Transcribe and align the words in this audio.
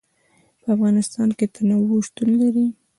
په 0.61 0.67
افغانستان 0.75 1.29
کې 1.37 1.45
تنوع 1.53 1.99
شتون 2.07 2.29
لري. 2.41 2.65